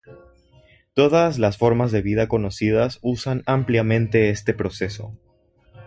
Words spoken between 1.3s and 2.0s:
las formas